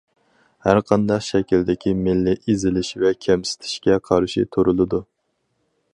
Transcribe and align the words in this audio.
ھەرقانداق 0.67 1.21
شەكىلدىكى 1.25 1.93
مىللىي 2.07 2.39
ئېزىلىش 2.53 2.91
ۋە 3.05 3.13
كەمسىتىشكە 3.27 3.99
قارشى 4.11 4.49
تۇرۇلىدۇ. 4.57 5.05